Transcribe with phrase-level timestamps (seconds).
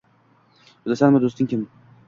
[0.87, 1.89] Bilasanmi, do’sting kimdir